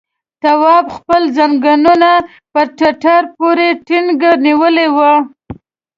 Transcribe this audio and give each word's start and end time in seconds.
تواب 0.41 0.85
خپل 0.97 1.21
ځنګنونه 1.37 2.11
پر 2.53 2.65
ټټر 2.77 3.21
پورې 3.37 3.67
ټينګ 3.87 4.21
نيولي 4.45 4.87
وو. 4.95 5.13